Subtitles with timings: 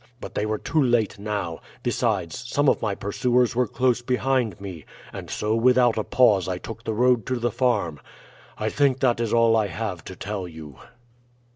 [0.19, 4.83] But they were too late now; besides, some of my pursuers were close behind me,
[5.13, 7.99] and so without a pause I took the road to the farm.
[8.57, 10.77] I think that is all I have to tell you."